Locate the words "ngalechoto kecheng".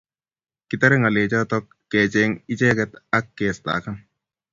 0.99-2.33